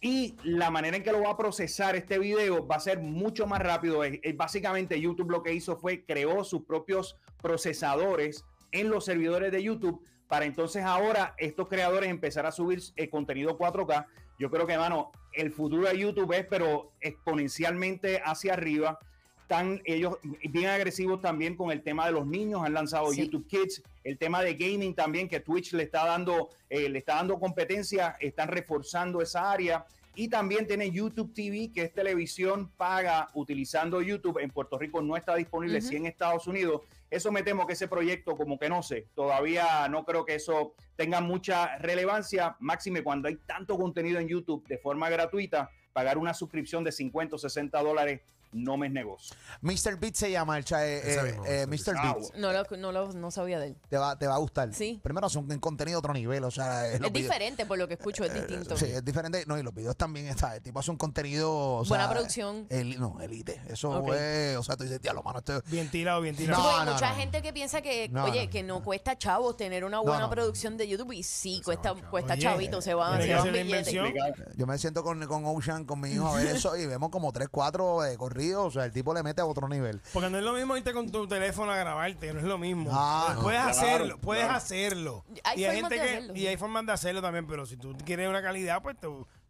y 0.00 0.36
la 0.44 0.70
manera 0.70 0.96
en 0.96 1.02
que 1.02 1.12
lo 1.12 1.22
va 1.22 1.30
a 1.30 1.36
procesar 1.36 1.96
este 1.96 2.18
video 2.18 2.66
va 2.66 2.76
a 2.76 2.80
ser 2.80 3.00
mucho 3.00 3.46
más 3.46 3.60
rápido. 3.60 4.02
Básicamente 4.36 5.00
YouTube 5.00 5.30
lo 5.30 5.42
que 5.42 5.52
hizo 5.52 5.76
fue 5.76 6.04
creó 6.04 6.44
sus 6.44 6.64
propios 6.64 7.16
procesadores 7.42 8.44
en 8.72 8.90
los 8.90 9.04
servidores 9.04 9.50
de 9.50 9.62
YouTube 9.62 10.02
para 10.28 10.44
entonces 10.44 10.82
ahora 10.84 11.34
estos 11.38 11.68
creadores 11.68 12.10
empezar 12.10 12.46
a 12.46 12.52
subir 12.52 12.80
eh, 12.96 13.08
contenido 13.08 13.56
4K. 13.56 14.06
Yo 14.38 14.50
creo 14.50 14.66
que, 14.66 14.76
mano, 14.76 15.12
el 15.32 15.50
futuro 15.52 15.88
de 15.88 15.98
YouTube 15.98 16.32
es, 16.32 16.46
pero 16.46 16.92
exponencialmente 17.00 18.20
hacia 18.24 18.54
arriba. 18.54 18.98
Están 19.46 19.80
ellos 19.84 20.18
bien 20.50 20.66
agresivos 20.66 21.20
también 21.20 21.54
con 21.54 21.70
el 21.70 21.80
tema 21.80 22.06
de 22.06 22.10
los 22.10 22.26
niños. 22.26 22.62
Han 22.64 22.74
lanzado 22.74 23.12
Sí. 23.12 23.22
YouTube 23.22 23.46
Kids, 23.46 23.80
el 24.02 24.18
tema 24.18 24.42
de 24.42 24.54
gaming 24.54 24.92
también, 24.92 25.28
que 25.28 25.38
Twitch 25.38 25.72
le 25.72 25.84
está 25.84 26.04
dando, 26.04 26.50
eh, 26.68 26.88
le 26.88 26.98
está 26.98 27.14
dando 27.14 27.38
competencia, 27.38 28.16
están 28.18 28.48
reforzando 28.48 29.22
esa 29.22 29.52
área. 29.52 29.86
Y 30.16 30.26
también 30.26 30.66
tiene 30.66 30.90
YouTube 30.90 31.32
TV, 31.32 31.70
que 31.72 31.82
es 31.82 31.92
televisión 31.92 32.72
paga 32.76 33.30
utilizando 33.34 34.02
YouTube. 34.02 34.38
En 34.38 34.50
Puerto 34.50 34.78
Rico 34.80 35.00
no 35.00 35.16
está 35.16 35.36
disponible, 35.36 35.80
sí 35.80 35.94
en 35.94 36.06
Estados 36.06 36.48
Unidos. 36.48 36.80
Eso 37.08 37.30
me 37.30 37.44
temo 37.44 37.68
que 37.68 37.74
ese 37.74 37.86
proyecto, 37.86 38.36
como 38.36 38.58
que 38.58 38.68
no 38.68 38.82
sé, 38.82 39.06
todavía 39.14 39.86
no 39.88 40.04
creo 40.04 40.24
que 40.24 40.34
eso 40.34 40.74
tenga 40.96 41.20
mucha 41.20 41.78
relevancia. 41.78 42.56
Máxime 42.58 43.04
cuando 43.04 43.28
hay 43.28 43.36
tanto 43.46 43.78
contenido 43.78 44.18
en 44.18 44.26
YouTube 44.26 44.66
de 44.66 44.78
forma 44.78 45.08
gratuita, 45.08 45.70
pagar 45.92 46.18
una 46.18 46.34
suscripción 46.34 46.82
de 46.82 46.90
50 46.90 47.36
o 47.36 47.38
60 47.38 47.80
dólares 47.80 48.22
no 48.56 48.76
me 48.76 48.86
es 48.88 48.92
negocio. 48.92 49.36
Mr. 49.60 49.96
Beat 49.98 50.14
se 50.14 50.30
llama 50.30 50.58
el 50.58 50.64
cha- 50.64 50.86
eh, 50.86 50.98
Ese 50.98 51.20
eh, 51.20 51.22
mismo, 51.24 51.44
eh, 51.46 51.66
Mr. 51.66 51.76
Mr. 51.76 51.94
Ah, 51.98 52.14
Beat. 52.18 52.34
No 52.36 52.52
lo, 52.52 52.76
no 52.76 52.92
lo 52.92 53.12
no 53.12 53.30
sabía 53.30 53.58
de 53.60 53.68
él. 53.68 53.76
Te 53.88 53.96
va, 53.98 54.18
te 54.18 54.26
va 54.26 54.34
a 54.34 54.38
gustar. 54.38 54.72
Sí. 54.74 55.00
Primero 55.02 55.28
son 55.28 55.50
un 55.50 55.58
contenido 55.58 55.96
a 55.96 56.00
otro 56.00 56.12
nivel, 56.12 56.44
o 56.44 56.50
sea, 56.50 56.86
Es 56.88 57.00
los 57.00 57.10
videos- 57.12 57.24
diferente 57.30 57.66
por 57.66 57.78
lo 57.78 57.86
que 57.88 57.94
escucho, 57.94 58.24
es 58.24 58.32
distinto. 58.34 58.76
Sí, 58.76 58.86
es 58.86 59.04
diferente. 59.04 59.44
No, 59.46 59.58
y 59.58 59.62
los 59.62 59.74
videos 59.74 59.96
también, 59.96 60.26
está, 60.26 60.56
el 60.56 60.62
tipo 60.62 60.80
hace 60.80 60.90
un 60.90 60.96
contenido. 60.96 61.52
o 61.52 61.84
Buena 61.84 62.04
sea, 62.04 62.12
producción. 62.14 62.66
el- 62.70 62.98
no, 63.00 63.20
elite. 63.20 63.60
Eso 63.68 63.90
Ok. 63.90 64.12
es. 64.14 64.56
O 64.56 64.62
sea, 64.62 64.76
tú 64.76 64.84
dices, 64.84 65.00
tío, 65.00 65.12
lo 65.12 65.22
mano, 65.22 65.38
esto 65.38 65.62
Bien 65.66 65.90
tirado, 65.90 66.20
bien 66.20 66.34
tirado. 66.36 66.62
No, 66.62 66.76
hay 66.78 66.86
no, 66.86 66.92
mucha 66.94 67.10
no. 67.10 67.16
gente 67.16 67.42
que 67.42 67.52
piensa 67.52 67.82
que, 67.82 68.08
No, 68.08 68.24
oye, 68.24 68.46
no. 68.46 68.50
que 68.50 68.62
no 68.62 68.82
cuesta 68.82 69.16
chavos 69.18 69.56
tener 69.56 69.84
una 69.84 70.00
buena 70.00 70.20
no. 70.20 70.30
producción 70.30 70.76
de 70.76 70.88
YouTube 70.88 71.12
y 71.12 71.22
sí, 71.22 71.60
cuesta, 71.64 71.94
cuesta 72.10 72.34
Oye, 72.34 72.42
chavito, 72.42 72.80
se 72.80 72.94
van, 72.94 73.18
tiene 73.18 73.22
se 73.24 73.28
que 73.28 73.34
van 73.34 73.40
hacer 73.42 73.52
la 73.54 73.62
billetes. 73.62 73.92
inversión. 73.94 74.56
Yo 74.56 74.66
me 74.66 74.78
siento 74.78 75.02
con, 75.02 75.26
con 75.26 75.44
Ocean, 75.46 75.84
con 75.84 76.00
mi 76.00 76.10
hijo 76.10 76.26
a 76.28 76.36
ver 76.36 76.46
eso 76.56 76.76
y 76.76 76.86
vemos 76.86 77.10
como 77.10 77.32
3, 77.32 77.48
4 77.50 78.02
de 78.02 78.16
O 78.54 78.70
sea, 78.70 78.84
el 78.84 78.92
tipo 78.92 79.12
le 79.14 79.22
mete 79.22 79.40
a 79.40 79.46
otro 79.46 79.68
nivel. 79.68 80.00
Porque 80.12 80.30
no 80.30 80.38
es 80.38 80.44
lo 80.44 80.52
mismo 80.52 80.76
irte 80.76 80.92
con 80.92 81.10
tu 81.10 81.26
teléfono 81.26 81.72
a 81.72 81.76
grabarte, 81.76 82.32
no 82.32 82.38
es 82.40 82.44
lo 82.46 82.58
mismo. 82.58 82.90
Ah, 82.92 83.32
no. 83.36 83.42
puedes 83.42 83.60
Claro, 83.60 83.70
hacerlo, 83.78 84.18
puedes 84.18 84.44
claro. 84.44 84.58
hacerlo. 84.58 85.24
Hay 85.44 85.60
y 85.60 85.64
hay 85.64 85.74
formas 85.80 85.90
gente 85.90 85.94
de 85.94 86.00
que 86.10 86.16
hacerlo. 86.18 86.36
y 86.36 86.46
hay 86.46 86.56
formas 86.56 86.86
de 86.86 86.92
hacerlo 86.92 87.22
también, 87.22 87.46
pero 87.46 87.66
si 87.66 87.76
tú 87.76 87.96
quieres 88.04 88.28
una 88.28 88.42
calidad, 88.42 88.82
pues 88.82 88.96
te, 88.98 89.06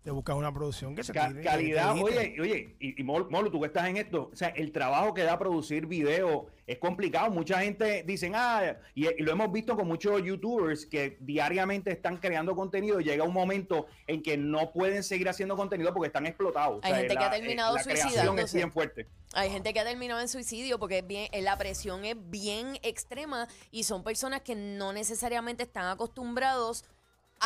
te 0.07 0.13
buscas 0.13 0.37
una 0.37 0.55
producción 0.55 0.95
que 0.95 1.03
se 1.03 1.13
Ca- 1.13 1.27
tire, 1.31 1.43
calidad, 1.43 2.01
oye, 2.01 2.37
oye, 2.41 2.77
y, 2.79 3.01
y 3.01 3.05
Mol- 3.05 3.29
Molo, 3.29 3.51
tú 3.51 3.59
que 3.61 3.67
estás 3.67 3.89
en 3.89 3.97
esto, 3.97 4.31
o 4.33 4.37
sea, 4.37 4.51
el 4.51 4.71
trabajo 4.71 5.13
que 5.13 5.25
da 5.25 5.37
producir 5.37 5.87
video 5.87 6.47
es 6.65 6.79
complicado. 6.79 7.29
Mucha 7.33 7.59
gente 7.59 8.05
dicen, 8.07 8.35
ah, 8.37 8.77
y, 8.95 9.09
y 9.09 9.23
lo 9.25 9.33
hemos 9.33 9.51
visto 9.51 9.75
con 9.75 9.89
muchos 9.89 10.23
youtubers 10.23 10.87
que 10.87 11.17
diariamente 11.19 11.91
están 11.91 12.19
creando 12.19 12.55
contenido. 12.55 13.01
Llega 13.01 13.25
un 13.25 13.33
momento 13.33 13.87
en 14.07 14.23
que 14.23 14.37
no 14.37 14.71
pueden 14.73 15.03
seguir 15.03 15.29
haciendo 15.29 15.57
contenido 15.57 15.93
porque 15.93 16.07
están 16.07 16.25
explotados. 16.27 16.85
Hay 16.85 16.95
gente 16.95 17.17
que 17.17 17.25
ha 17.25 17.29
la- 17.29 17.31
terminado 17.37 17.75
la 17.75 17.83
creación 17.83 18.39
es 18.39 18.55
bien 18.55 18.71
fuerte. 18.71 19.09
Hay 19.33 19.51
gente 19.51 19.73
que 19.75 19.81
ha 19.81 19.85
terminado 19.85 20.21
en 20.21 20.29
suicidio 20.29 20.79
porque 20.79 20.99
es 20.99 21.07
bien, 21.07 21.29
eh, 21.33 21.43
la 21.43 21.59
presión 21.59 22.05
es 22.05 22.15
bien 22.31 22.79
extrema 22.85 23.49
y 23.73 23.83
son 23.83 24.05
personas 24.05 24.43
que 24.43 24.55
no 24.55 24.93
necesariamente 24.93 25.65
están 25.65 25.87
acostumbrados 25.87 26.85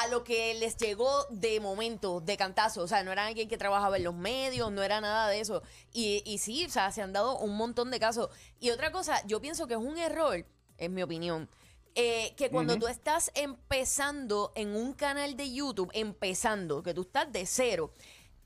a 0.02 0.09
lo 0.09 0.25
que 0.25 0.54
les 0.54 0.76
llegó 0.76 1.26
de 1.30 1.61
momento, 1.61 2.21
de 2.21 2.37
cantazo. 2.37 2.83
O 2.83 2.88
sea, 2.88 3.02
no 3.02 3.12
era 3.12 3.26
alguien 3.26 3.49
que 3.49 3.59
trabajaba 3.59 3.97
en 3.97 4.04
los 4.04 4.14
medios, 4.14 4.73
no 4.73 4.83
era 4.83 5.00
nada 5.00 5.28
de 5.28 5.40
eso. 5.40 5.62
Y, 5.92 6.23
y 6.25 6.38
sí, 6.38 6.64
o 6.66 6.71
sea, 6.71 6.90
se 6.92 7.02
han 7.02 7.12
dado 7.12 7.38
un 7.38 7.57
montón 7.57 7.90
de 7.90 8.00
casos. 8.00 8.30
Y 8.59 8.71
otra 8.71 8.92
cosa, 8.92 9.25
yo 9.26 9.40
pienso 9.40 9.66
que 9.66 9.75
es 9.75 9.80
un 9.80 9.99
error, 9.99 10.47
en 10.78 10.95
mi 10.95 11.02
opinión, 11.02 11.49
eh, 11.97 12.35
que 12.37 12.50
cuando 12.50 12.78
tú 12.78 12.87
estás 12.87 13.33
empezando 13.35 14.52
en 14.54 14.76
un 14.76 14.92
canal 14.92 15.37
de 15.37 15.52
YouTube, 15.52 15.90
empezando, 15.92 16.83
que 16.83 16.95
tú 16.95 17.02
estás 17.02 17.33
de 17.33 17.47
cero, 17.47 17.92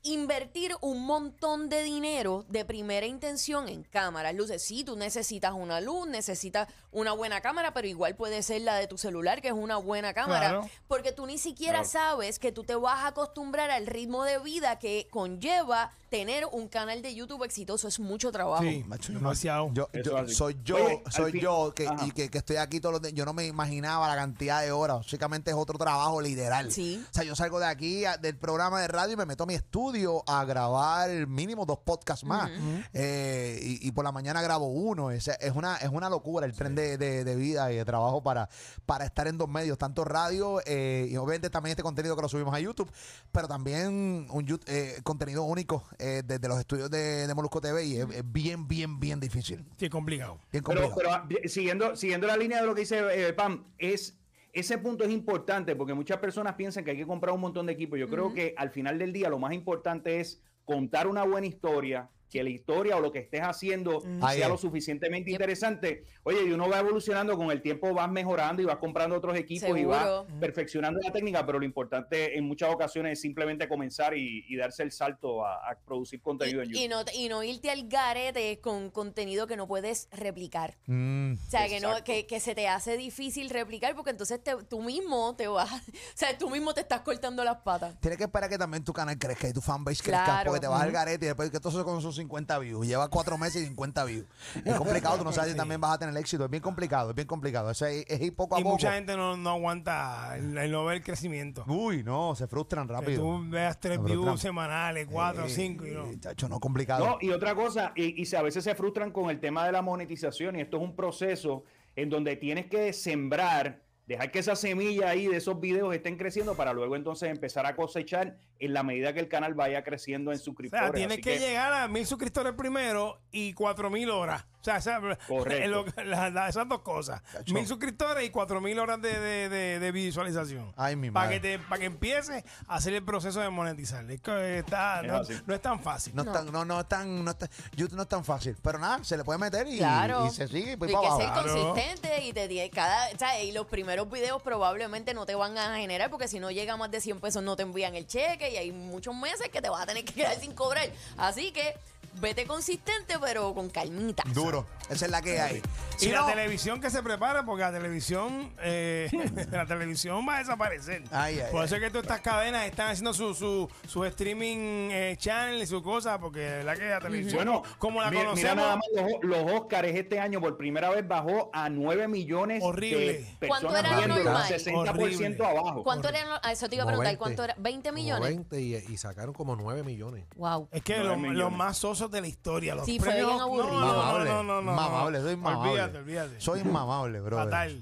invertir 0.05 0.75
un 0.81 1.03
montón 1.05 1.67
de 1.67 1.83
dinero 1.83 2.45
de 2.47 2.63
primera 2.63 3.05
intención 3.07 3.67
en 3.67 3.83
cámaras, 3.83 4.33
luces. 4.35 4.61
Sí, 4.61 4.83
tú 4.83 4.95
necesitas 4.95 5.53
una 5.53 5.81
luz, 5.81 6.07
necesitas 6.07 6.67
una 6.91 7.11
buena 7.11 7.41
cámara, 7.41 7.73
pero 7.73 7.87
igual 7.87 8.15
puede 8.15 8.41
ser 8.43 8.61
la 8.61 8.75
de 8.75 8.87
tu 8.87 8.97
celular, 8.97 9.41
que 9.41 9.47
es 9.49 9.53
una 9.53 9.77
buena 9.77 10.13
cámara, 10.13 10.49
Claro. 10.49 10.69
porque 10.87 11.11
tú 11.11 11.25
ni 11.25 11.37
siquiera 11.39 11.79
Claro. 11.81 11.89
sabes 11.89 12.39
que 12.39 12.51
tú 12.51 12.63
te 12.63 12.75
vas 12.75 12.99
a 13.03 13.07
acostumbrar 13.07 13.71
al 13.71 13.87
ritmo 13.87 14.23
de 14.23 14.37
vida 14.39 14.77
que 14.79 15.07
conlleva 15.11 15.91
tener 16.11 16.45
un 16.51 16.69
canal 16.69 17.01
de 17.01 17.13
YouTube 17.13 17.43
exitoso. 17.43 17.87
Es 17.89 17.99
mucho 17.99 18.31
trabajo. 18.31 18.63
Sí, 18.63 18.83
Macho, 18.87 19.07
yo 19.11 19.13
no- 19.15 19.19
demasiado. 19.19 19.69
Yo, 19.73 19.89
Eso 19.91 20.03
yo- 20.23 20.27
soy 20.29 20.57
yo, 20.63 20.75
Oye, 20.77 21.03
soy 21.09 21.41
yo 21.41 21.73
que, 21.75 21.87
Ajá. 21.87 22.05
y 22.05 22.11
que, 22.11 22.29
que 22.29 22.37
estoy 22.37 22.55
aquí 22.57 22.79
todos 22.79 22.93
los 22.93 23.01
días. 23.01 23.13
Yo 23.13 23.25
no 23.25 23.33
me 23.33 23.45
imaginaba 23.47 24.07
la 24.07 24.15
cantidad 24.15 24.61
de 24.61 24.71
horas. 24.71 24.97
Básicamente 24.99 25.51
es 25.51 25.57
otro 25.57 25.77
trabajo 25.77 26.21
literal. 26.21 26.71
Sí. 26.71 27.03
O 27.11 27.13
sea, 27.13 27.23
yo 27.25 27.35
salgo 27.35 27.59
de 27.59 27.65
aquí 27.65 28.05
a- 28.05 28.15
del 28.17 28.37
programa 28.37 28.79
de 28.79 28.87
radio 28.87 29.13
y 29.13 29.17
me 29.17 29.25
meto 29.25 29.43
a 29.43 29.47
mi 29.47 29.55
estudio 29.55 29.94
a 30.27 30.43
grabar 30.45 31.27
mínimo 31.27 31.65
dos 31.65 31.79
podcasts 31.79 32.25
más. 32.25 32.49
Eh, 32.93 33.59
y, 33.61 33.87
y 33.87 33.91
por 33.91 34.03
la 34.03 34.11
mañana 34.11 34.41
grabo 34.41 34.67
uno. 34.67 35.11
Es, 35.11 35.27
es 35.27 35.51
una, 35.55 35.77
es 35.77 35.89
una 35.89 36.09
locura 36.09 36.45
el 36.45 36.53
tren 36.53 36.75
de, 36.75 36.97
de- 36.97 37.23
de 37.23 37.35
vida 37.35 37.71
y 37.71 37.75
de 37.77 37.85
trabajo 37.85 38.21
para, 38.23 38.49
para 38.85 39.05
estar 39.05 39.27
en 39.27 39.37
dos 39.37 39.49
medios, 39.49 39.77
tanto 39.77 40.03
radio 40.03 40.61
eh, 40.65 41.07
y 41.09 41.15
obviamente 41.17 41.49
también 41.49 41.71
este 41.71 41.83
contenido 41.83 42.15
que 42.15 42.21
lo 42.21 42.29
subimos 42.29 42.53
a 42.53 42.59
YouTube, 42.59 42.91
pero 43.31 43.47
también 43.47 44.27
un 44.29 44.59
eh, 44.67 44.99
contenido 45.03 45.43
único 45.43 45.83
eh, 45.99 46.21
desde 46.25 46.47
los 46.47 46.59
estudios 46.59 46.89
de, 46.89 47.27
de 47.27 47.33
Molusco 47.33 47.61
TV 47.61 47.85
y 47.85 47.97
es, 47.97 48.07
es 48.11 48.23
bien, 48.31 48.67
bien, 48.67 48.99
bien 48.99 49.19
difícil. 49.19 49.65
Sí, 49.77 49.89
complicado. 49.89 50.39
Bien 50.51 50.63
Pero, 50.63 50.89
complicado. 50.89 51.25
pero 51.29 51.39
ah, 51.43 51.47
siguiendo, 51.47 51.95
siguiendo 51.95 52.27
la 52.27 52.37
línea 52.37 52.59
de 52.61 52.67
lo 52.67 52.75
que 52.75 52.81
dice 52.81 52.99
eh, 53.11 53.33
Pam, 53.33 53.65
es 53.77 54.15
ese 54.55 54.77
punto 54.77 55.03
es 55.03 55.11
importante 55.11 55.75
porque 55.75 55.93
muchas 55.93 56.17
personas 56.17 56.55
piensan 56.55 56.85
que 56.85 56.91
hay 56.91 56.97
que 56.97 57.05
comprar 57.05 57.35
un 57.35 57.41
montón 57.41 57.65
de 57.65 57.73
equipos. 57.73 57.99
Yo 57.99 58.07
creo 58.07 58.33
que 58.33 58.55
al 58.55 58.69
final 58.69 58.97
del 58.97 59.11
día 59.11 59.29
lo 59.29 59.37
más 59.37 59.53
importante 59.53 60.21
es 60.21 60.41
contar 60.63 61.07
una 61.07 61.23
buena 61.23 61.45
historia, 61.45 62.09
que 62.29 62.43
la 62.43 62.49
historia 62.49 62.97
o 62.97 63.01
lo 63.01 63.11
que 63.11 63.19
estés 63.19 63.41
haciendo 63.41 64.01
Ahí 64.21 64.37
sea 64.37 64.45
es. 64.47 64.51
lo 64.51 64.57
suficientemente 64.57 65.31
interesante. 65.31 66.03
Oye, 66.23 66.43
y 66.45 66.51
uno 66.51 66.67
va 66.69 66.79
evolucionando 66.79 67.37
con 67.37 67.51
el 67.51 67.61
tiempo, 67.61 67.93
vas 67.93 68.09
mejorando 68.11 68.61
y 68.61 68.65
vas 68.65 68.77
comprando 68.77 69.15
otros 69.15 69.37
equipos 69.37 69.77
y 69.77 69.85
vas 69.85 70.03
Seguro. 70.03 70.27
perfeccionando 70.39 70.99
la 71.01 71.11
técnica, 71.11 71.45
pero 71.45 71.59
lo 71.59 71.65
importante 71.65 72.37
en 72.37 72.45
muchas 72.45 72.73
ocasiones 72.73 73.13
es 73.13 73.21
simplemente 73.21 73.67
comenzar 73.67 74.17
y, 74.17 74.43
y 74.47 74.55
darse 74.57 74.83
el 74.83 74.91
salto 74.91 75.45
a, 75.45 75.55
a 75.71 75.75
producir 75.85 76.21
contenido 76.21 76.61
en 76.61 76.71
Y, 76.71 76.73
YouTube. 76.73 76.83
y 76.83 76.87
no, 76.87 77.03
y 77.13 77.29
no 77.29 77.43
irte 77.43 77.69
al 77.71 77.87
garete 77.87 78.59
con 78.59 78.89
contenido 78.89 79.47
que 79.47 79.55
no 79.55 79.67
puedes 79.67 80.07
replicar. 80.11 80.77
Mm. 80.87 81.33
O 81.33 81.49
sea, 81.49 81.67
que, 81.67 81.79
no, 81.79 82.03
que, 82.03 82.25
que 82.25 82.39
se 82.39 82.55
te 82.55 82.67
hace 82.67 82.97
difícil 82.97 83.49
replicar 83.49 83.95
porque 83.95 84.11
entonces 84.11 84.43
te- 84.43 84.63
tú 84.67 84.81
mismo 84.81 85.35
te 85.35 85.47
vas, 85.47 85.71
o 85.87 85.91
sea, 86.15 86.37
tú 86.37 86.49
mismo 86.49 86.73
te 86.73 86.81
estás 86.81 87.01
cortando 87.01 87.43
las 87.43 87.57
patas. 87.57 87.99
Tienes 88.01 88.17
que 88.17 88.25
esperar 88.25 88.49
que 88.49 88.57
también 88.57 88.83
tu 88.83 88.93
canal 88.93 89.17
crezca 89.17 89.47
y 89.47 89.53
tu 89.53 89.61
fanbase 89.61 90.01
crezca 90.03 90.25
Claro. 90.25 90.47
porque 90.51 90.61
te 90.61 90.67
vas 90.67 90.81
al 90.81 90.91
garete 90.91 91.25
y 91.25 91.27
después 91.27 91.51
que 91.51 91.59
todo 91.59 91.69
eso 91.69 91.85
con 91.85 92.01
sus 92.01 92.17
50 92.25 92.59
views. 92.59 92.87
Lleva 92.87 93.07
cuatro 93.09 93.37
meses 93.37 93.61
y 93.63 93.65
50 93.67 94.03
views. 94.05 94.25
Es 94.63 94.73
complicado, 94.77 95.17
tú 95.17 95.23
no 95.23 95.31
sabes 95.31 95.51
si 95.51 95.57
también 95.57 95.79
vas 95.79 95.93
a 95.95 95.99
tener 95.99 96.15
éxito. 96.17 96.45
Es 96.45 96.49
bien 96.51 96.61
complicado, 96.63 97.11
es 97.11 97.15
bien 97.15 97.27
complicado. 97.27 97.71
Eso 97.71 97.85
es, 97.85 98.05
es 98.07 98.21
ir 98.21 98.35
poco 98.35 98.55
a 98.55 98.59
Y 98.59 98.63
poco. 98.63 98.75
mucha 98.75 98.93
gente 98.93 99.15
no, 99.15 99.37
no 99.37 99.49
aguanta 99.51 100.35
el, 100.37 100.57
el 100.57 100.71
no 100.71 100.85
ver 100.85 100.97
el 100.97 101.03
crecimiento. 101.03 101.63
Uy, 101.67 102.03
no, 102.03 102.35
se 102.35 102.47
frustran 102.47 102.87
Que 102.87 102.93
rápido. 102.93 103.21
tú 103.21 103.45
veas 103.49 103.79
tres 103.79 104.03
views 104.03 104.39
semanales, 104.41 105.07
cuatro, 105.09 105.45
Eh, 105.45 105.49
cinco 105.49 105.85
y 105.85 105.91
no. 105.91 106.05
eh, 106.07 106.19
chacho, 106.19 106.49
no, 106.49 106.59
complicado. 106.59 107.05
No, 107.05 107.17
y 107.21 107.29
otra 107.31 107.53
cosa, 107.55 107.91
y, 107.95 108.21
y 108.21 108.25
se- 108.25 108.37
a 108.37 108.41
veces 108.41 108.63
se 108.63 108.75
frustran 108.75 109.11
con 109.11 109.29
el 109.29 109.39
tema 109.39 109.65
de 109.65 109.71
la 109.71 109.81
monetización, 109.81 110.55
y 110.55 110.61
esto 110.61 110.77
es 110.77 110.83
un 110.83 110.95
proceso 110.95 111.63
en 111.95 112.09
donde 112.09 112.35
tienes 112.35 112.65
que 112.65 112.91
sembrar, 112.93 113.81
dejar 114.07 114.31
que 114.31 114.39
esa 114.39 114.55
semilla 114.55 115.09
ahí 115.09 115.27
de 115.27 115.37
esos 115.37 115.59
videos 115.59 115.93
estén 115.95 116.17
creciendo 116.17 116.55
para 116.55 116.73
luego 116.73 116.95
entonces 116.95 117.29
empezar 117.29 117.65
a 117.65 117.75
cosechar 117.75 118.37
en 118.59 118.73
la 118.73 118.83
medida 118.83 119.13
que 119.13 119.19
el 119.19 119.27
canal 119.27 119.53
vaya 119.53 119.83
creciendo 119.83 120.31
en 120.31 120.37
O 120.37 120.41
suscriptores. 120.41 120.85
sea, 120.85 120.93
tienes 120.93 121.15
Así 121.17 121.21
que, 121.21 121.39
llegar 121.39 121.73
a 121.73 121.87
mil 121.87 122.05
suscriptores 122.05 122.53
primero 122.53 123.19
y 123.31 123.53
cuatro 123.53 123.89
mil 123.89 124.09
horas. 124.09 124.45
O 124.61 124.63
sea, 124.65 124.77
esa- 124.77 124.99
Correcto. 125.27 125.63
en 125.63 125.71
lo- 125.71 125.85
la- 126.05 126.31
la- 126.31 126.49
esas 126.49 126.67
dos 126.67 126.81
cosas. 126.81 127.21
Chacho. 127.31 127.53
Mil 127.53 127.67
suscriptores 127.67 128.25
y 128.25 128.31
cuatro 128.31 128.59
mil 128.61 128.79
horas 128.79 128.99
de, 128.99 129.19
de- 129.19 129.49
de- 129.49 129.79
de 129.79 129.91
visualización. 129.91 130.73
Ay, 130.75 130.95
mi 130.95 131.11
Para 131.11 131.29
que, 131.29 131.39
te- 131.39 131.59
para 131.59 131.79
que 131.79 131.85
empiece 131.85 132.43
a 132.67 132.75
hacer 132.75 132.93
el 132.93 133.03
proceso 133.03 133.39
de 133.41 133.49
monetizar. 133.51 134.09
Es 134.09 134.21
que 134.21 134.59
está, 134.59 135.01
Es 135.01 135.07
no, 135.29 135.41
no 135.45 135.53
es 135.53 135.61
tan 135.61 135.79
fácil. 135.79 136.15
No, 136.15 136.23
es 136.23 136.31
tan- 136.31 136.51
no, 136.51 136.65
no 136.65 136.79
es 136.79 136.87
tan, 136.87 137.23
no 137.23 137.29
es 137.31 137.37
tan- 137.37 137.49
YouTube 137.75 137.95
no 137.95 138.01
es 138.03 138.07
tan 138.07 138.25
fácil. 138.25 138.55
Pero 138.63 138.79
nada, 138.79 139.03
se 139.03 139.17
le 139.17 139.23
puede 139.23 139.37
meter 139.37 139.67
y, 139.67 139.77
Claro. 139.77 140.25
y 140.25 140.31
se 140.31 140.47
sigue 140.47 140.71
y 140.71 140.75
pues 140.77 140.89
Hay 140.89 140.95
para 140.95 141.09
que 141.17 141.23
ser. 141.23 141.31
Claro. 141.33 141.53
consistente 141.73 142.23
y 142.23 142.33
te 142.33 142.47
tiene- 142.47 142.69
cada, 142.71 143.09
o 143.13 143.19
sea, 143.19 143.43
y 143.43 143.51
los 143.51 143.67
primeros 143.67 144.09
videos 144.09 144.41
probablemente 144.41 145.13
no 145.13 145.27
te 145.27 145.35
van 145.35 145.57
a 145.59 145.75
generar 145.77 146.09
porque 146.09 146.27
si 146.27 146.39
no 146.39 146.49
llega 146.49 146.73
a 146.73 146.77
más 146.77 146.89
de 146.89 147.01
100 147.01 147.19
pesos 147.19 147.43
no 147.43 147.55
te 147.55 147.61
envían 147.61 147.93
el 147.93 148.07
cheque 148.07 148.44
y 148.49 148.57
hay 148.57 148.71
muchos 148.71 149.15
meses 149.15 149.49
que 149.49 149.61
te 149.61 149.69
vas 149.69 149.81
a 149.81 149.85
tener 149.85 150.05
que 150.05 150.13
quedar 150.13 150.39
sin 150.39 150.53
cobrar. 150.53 150.89
Así 151.17 151.51
que 151.51 151.75
vete 152.19 152.45
consistente 152.45 153.17
pero 153.19 153.53
con 153.53 153.69
calmita. 153.69 154.23
Duro. 154.33 154.65
Esa 154.89 155.05
es 155.05 155.11
la 155.11 155.21
que 155.21 155.39
hay. 155.41 155.61
Y 156.01 156.07
la 156.09 156.25
televisión 156.27 156.79
que 156.79 156.89
se 156.91 157.01
prepara, 157.01 157.43
porque 157.45 157.63
la 157.63 157.71
televisión, 157.71 158.53
eh, 158.61 159.09
la 159.51 159.65
televisión 159.65 160.25
va 160.27 160.35
a 160.35 160.39
desaparecer. 160.39 161.03
Ay, 161.11 161.39
ay, 161.39 161.51
Por 161.51 161.61
ay. 161.61 161.65
eso 161.65 161.75
es 161.75 161.81
que 161.81 161.89
todas 161.89 162.03
estas 162.03 162.21
cadenas 162.21 162.65
están 162.65 162.89
haciendo 162.91 163.13
su, 163.13 163.33
su, 163.33 163.67
su 163.87 164.05
streaming 164.05 164.89
eh, 164.91 165.15
channel 165.17 165.61
y 165.61 165.65
su 165.65 165.81
cosa, 165.81 166.19
porque 166.19 166.39
verdad 166.39 166.77
que 166.77 166.85
la 166.89 166.99
televisión, 166.99 167.35
Bueno, 167.45 167.63
como 167.79 168.01
la 168.01 168.11
mira, 168.11 168.25
conocemos, 168.25 168.55
mira 168.55 168.65
nada 168.65 168.75
más 168.75 168.85
los, 169.23 169.23
los 169.45 169.51
Oscars 169.59 169.87
este 169.87 170.19
año 170.19 170.39
por 170.39 170.55
primera 170.57 170.89
vez 170.89 171.07
bajó 171.07 171.49
a 171.53 171.69
9 171.69 172.07
millones 172.07 172.61
Horrible. 172.63 173.13
de 173.39 173.47
¿Cuánto 173.47 173.69
personas 173.69 173.91
era 173.91 173.97
viéndolo, 173.97 174.23
normal? 174.25 174.51
60% 174.53 174.89
Horrible. 175.01 175.45
abajo. 175.45 175.83
¿Cuánto 175.83 176.09
era? 176.09 176.25
no- 176.25 176.39
a 176.43 176.51
Eso 176.51 176.69
te 176.69 176.75
iba 176.75 176.83
a 176.83 176.87
preguntar. 176.87 177.11
20. 177.13 177.17
¿Cuánto 177.17 177.43
era? 177.43 177.55
¿20 177.55 177.81
Como 177.83 177.93
millones? 177.95 178.27
20 178.29 178.61
y, 178.61 178.75
y 178.75 178.97
sacaron 178.97 179.33
como 179.33 179.55
9 179.55 179.83
millones. 179.83 180.25
Wow. 180.35 180.67
es 180.71 180.83
que 180.83 180.97
los, 180.99 181.51
más 181.51 181.77
sosos 181.77 182.11
de 182.11 182.21
la 182.21 182.27
historia, 182.27 182.75
los 182.75 182.85
Sí, 182.85 182.99
fue 182.99 183.09
premios- 183.09 183.29
bien 183.29 183.41
aburrido. 183.41 183.71
No, 183.79 184.19
no, 184.19 184.25
no, 184.25 184.43
no, 184.43 184.61
no, 184.61 184.74
no, 184.75 184.81
no. 184.83 184.89
Mamable, 184.89 185.21
soy 185.21 185.35
mamable. 185.35 185.69
Olvídate, 185.71 185.97
olvídate. 185.97 186.41
Soy 186.41 186.59
inmamable, 186.61 187.19
bro. 187.21 187.37
Fatal. 187.37 187.81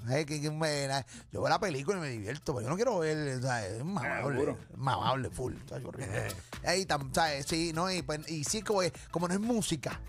yo 1.31 1.41
veo 1.41 1.49
la 1.49 1.59
película 1.59 1.97
y 1.97 2.01
me 2.01 2.09
divierto, 2.09 2.53
pero 2.53 2.63
yo 2.65 2.69
no 2.69 2.75
quiero 2.75 2.99
ver, 2.99 3.37
o 3.37 3.41
sea, 3.41 3.65
es 3.65 3.83
mamable. 3.83 4.33
seguro. 4.33 4.57
mamable, 4.75 5.29
full. 5.29 5.53
Ey, 6.63 6.85
tam- 6.85 7.13
¿sabes? 7.13 7.45
Sí, 7.45 7.71
no, 7.73 7.91
y, 7.91 8.01
pues, 8.01 8.29
y 8.29 8.43
sí, 8.43 8.61
como, 8.61 8.81
es- 8.81 8.93
como 9.11 9.27
no 9.27 9.33
es 9.33 9.39
música. 9.39 9.99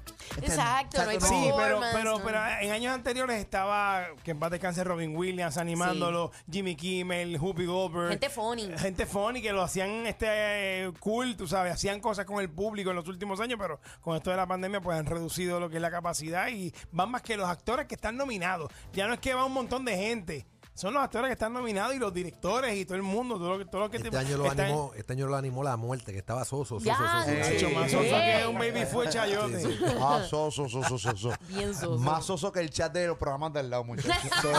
Exacto, 0.40 1.02
no 1.04 1.10
hay 1.10 1.20
Sí, 1.20 1.50
pero, 1.56 1.80
pero, 1.92 2.20
pero 2.24 2.38
en 2.60 2.72
años 2.72 2.94
anteriores 2.94 3.38
estaba, 3.40 4.06
que 4.22 4.30
en 4.32 4.38
paz 4.38 4.50
descanse 4.50 4.82
Robin 4.84 5.14
Williams 5.16 5.56
animándolo, 5.58 6.32
Jimmy 6.50 6.76
Kimmel, 6.76 7.38
Whoopi 7.38 7.66
Goldberg. 7.66 8.10
Gente 8.10 8.30
funny. 8.30 8.72
Gente 8.78 9.06
funny 9.06 9.42
que 9.42 9.52
lo 9.52 9.62
hacían 9.62 10.06
este 10.06 10.26
eh, 10.28 10.92
cool, 11.00 11.36
tú 11.36 11.46
sabes, 11.46 11.72
hacían 11.74 12.00
cosas 12.00 12.24
con 12.24 12.40
el 12.40 12.50
público 12.50 12.90
en 12.90 12.96
los 12.96 13.06
últimos 13.08 13.40
años, 13.40 13.58
pero 13.60 13.80
con 14.00 14.16
esto 14.16 14.30
de 14.30 14.36
la 14.36 14.46
pandemia 14.46 14.80
pues 14.80 14.98
han 14.98 15.06
reducido 15.06 15.60
lo 15.60 15.68
que 15.68 15.76
es 15.76 15.82
la 15.82 15.90
capacidad 15.90 16.48
y 16.48 16.73
van 16.92 17.10
más 17.10 17.22
que 17.22 17.36
los 17.36 17.48
actores 17.48 17.86
que 17.86 17.94
están 17.94 18.16
nominados. 18.16 18.70
Ya 18.92 19.06
no 19.06 19.14
es 19.14 19.20
que 19.20 19.34
va 19.34 19.44
un 19.44 19.52
montón 19.52 19.84
de 19.84 19.96
gente. 19.96 20.46
Son 20.74 20.92
los 20.92 21.04
actores 21.04 21.28
que 21.28 21.34
están 21.34 21.52
nominados 21.52 21.94
y 21.94 22.00
los 22.00 22.12
directores 22.12 22.74
y 22.76 22.84
todo 22.84 22.96
el 22.96 23.02
mundo, 23.04 23.38
todo 23.38 23.52
lo 23.52 23.58
que, 23.58 23.64
todo 23.64 23.82
lo 23.82 23.90
que 23.90 23.98
Este 23.98 24.10
te- 24.10 24.16
año, 24.18 24.36
lo 24.36 24.46
está- 24.46 24.64
animó, 24.64 24.90
este 24.96 25.12
año 25.12 25.26
lo 25.28 25.36
animó 25.36 25.62
la 25.62 25.76
muerte, 25.76 26.10
que 26.12 26.18
estaba 26.18 26.44
soso, 26.44 26.80
soso, 26.80 26.90
soso. 26.96 27.24
sí. 27.24 27.66
Más 27.72 27.86
Sí. 27.88 27.96
soso 27.96 28.10
que 28.10 28.46
un 28.48 28.58
baby 28.58 28.84
fue 28.84 29.08
chayote. 29.08 29.62
Ah, 30.00 30.22
soso, 30.28 30.68
soso, 30.68 30.82
soso, 30.82 30.98
soso. 31.16 31.32
Bien 31.46 31.72
soso. 31.72 31.96
Más 31.98 32.24
soso 32.24 32.50
que 32.50 32.58
el 32.58 32.70
chat 32.70 32.92
de 32.92 33.06
los 33.06 33.16
programas 33.16 33.52
del 33.52 33.70
lado, 33.70 33.84
muchachos. 33.84 34.16
Soso, 34.42 34.50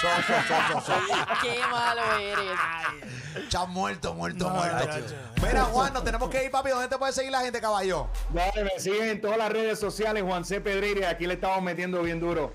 soso, 0.00 0.80
soso. 0.80 0.92
Qué 1.42 1.58
malo 1.70 2.00
eres. 2.18 3.48
Chat 3.50 3.68
muerto, 3.68 4.14
muerto, 4.14 4.48
No, 4.48 4.54
muerto. 4.54 4.84
chacho. 4.86 5.14
Mira, 5.46 5.64
Juan, 5.64 5.92
nos 5.92 6.02
tenemos 6.02 6.30
que 6.30 6.44
ir, 6.46 6.50
papi. 6.50 6.70
¿Dónde 6.70 6.88
te 6.88 6.96
puede 6.96 7.12
seguir 7.12 7.30
la 7.30 7.40
gente, 7.42 7.60
caballo? 7.60 8.06
Dale, 8.30 8.64
me 8.64 8.80
siguen 8.80 9.08
en 9.10 9.20
todas 9.20 9.36
las 9.36 9.52
redes 9.52 9.78
sociales, 9.78 10.22
Juan 10.22 10.46
C. 10.46 10.62
Pedreira, 10.62 11.10
aquí 11.10 11.26
le 11.26 11.34
estamos 11.34 11.62
metiendo 11.62 12.02
bien 12.02 12.20
duro 12.20 12.54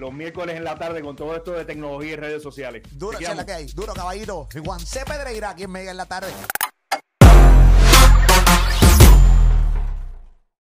los 0.00 0.12
miércoles 0.12 0.56
en 0.56 0.64
la 0.64 0.76
tarde 0.76 1.02
con 1.02 1.14
todo 1.14 1.36
esto 1.36 1.52
de 1.52 1.64
tecnología 1.64 2.12
y 2.12 2.16
redes 2.16 2.42
sociales. 2.42 2.82
Duro, 2.92 3.18
que 3.18 3.52
hay. 3.52 3.66
Duro, 3.66 3.92
caballito. 3.92 4.48
Juan 4.64 4.80
C. 4.80 5.04
Pedreira, 5.04 5.50
aquí 5.50 5.64
en 5.64 5.70
Mega 5.70 5.90
en 5.90 5.96
la 5.96 6.06
tarde. 6.06 6.32